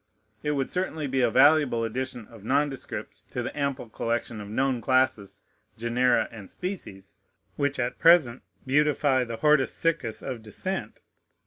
It 0.41 0.53
would 0.53 0.71
certainly 0.71 1.05
be 1.05 1.21
a 1.21 1.29
valuable 1.29 1.83
addition 1.83 2.25
of 2.29 2.41
nondescripts 2.43 3.21
to 3.29 3.43
the 3.43 3.55
ample 3.55 3.87
collection 3.87 4.41
of 4.41 4.49
known 4.49 4.81
classes, 4.81 5.43
genera, 5.77 6.27
and 6.31 6.49
species, 6.49 7.13
which 7.55 7.77
at 7.77 7.99
present 7.99 8.41
beautify 8.65 9.25
the 9.25 9.37
hortus 9.37 9.71
siccus 9.75 10.23
of 10.23 10.41
Dissent. 10.41 11.01